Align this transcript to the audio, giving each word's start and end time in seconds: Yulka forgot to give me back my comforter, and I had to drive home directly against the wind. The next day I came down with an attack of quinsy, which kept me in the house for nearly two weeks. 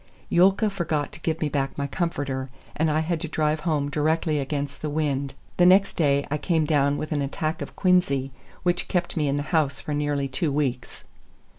Yulka 0.29 0.67
forgot 0.71 1.11
to 1.11 1.19
give 1.19 1.39
me 1.41 1.47
back 1.47 1.77
my 1.77 1.85
comforter, 1.85 2.49
and 2.75 2.89
I 2.89 3.01
had 3.01 3.21
to 3.21 3.27
drive 3.27 3.59
home 3.59 3.87
directly 3.87 4.39
against 4.39 4.81
the 4.81 4.89
wind. 4.89 5.35
The 5.57 5.65
next 5.67 5.95
day 5.95 6.25
I 6.31 6.39
came 6.39 6.65
down 6.65 6.97
with 6.97 7.11
an 7.11 7.21
attack 7.21 7.61
of 7.61 7.75
quinsy, 7.75 8.31
which 8.63 8.87
kept 8.87 9.15
me 9.15 9.27
in 9.27 9.37
the 9.37 9.43
house 9.53 9.79
for 9.79 9.93
nearly 9.93 10.27
two 10.27 10.51
weeks. 10.51 11.03